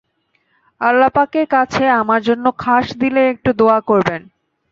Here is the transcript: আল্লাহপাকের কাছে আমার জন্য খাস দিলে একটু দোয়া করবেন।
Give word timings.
আল্লাহপাকের 0.81 1.45
কাছে 1.47 1.83
আমার 2.01 2.21
জন্য 2.23 2.45
খাস 2.59 2.85
দিলে 3.01 3.21
একটু 3.33 3.49
দোয়া 3.59 3.79
করবেন। 3.89 4.21